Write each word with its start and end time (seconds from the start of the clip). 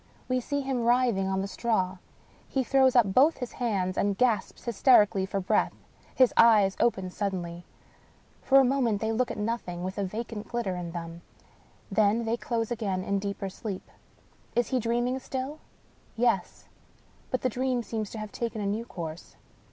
We 0.27 0.39
see 0.39 0.61
him 0.61 0.83
writhing 0.83 1.27
on 1.27 1.41
the 1.43 1.47
straw. 1.47 1.97
He 2.47 2.63
throws 2.63 2.95
up 2.95 3.13
both 3.13 3.37
his 3.37 3.51
hands 3.51 3.99
and 3.99 4.17
gasps 4.17 4.65
hysterically 4.65 5.27
for 5.27 5.39
breath. 5.39 5.75
His 6.15 6.33
eyes 6.35 6.75
open 6.79 7.11
suddenly. 7.11 7.67
For 8.41 8.59
a 8.59 8.63
moment 8.65 8.99
they 8.99 9.11
look 9.11 9.29
at 9.29 9.37
nothing, 9.37 9.83
with 9.83 9.99
a 9.99 10.03
vacant 10.03 10.47
glitter 10.47 10.75
in 10.75 10.89
them— 10.93 11.21
^then 11.95 12.25
they 12.25 12.35
close 12.35 12.71
again 12.71 13.03
in 13.03 13.19
deeper 13.19 13.47
sleep. 13.47 13.91
Is 14.55 14.69
he 14.69 14.79
dreaming 14.79 15.19
still? 15.19 15.59
Yes; 16.15 16.67
but 17.29 17.41
the 17.43 17.49
dream 17.49 17.83
seems 17.83 18.09
to 18.09 18.17
have 18.17 18.31
taken 18.31 18.59
a 18.59 18.65
new 18.65 18.85
course. 18.85 19.35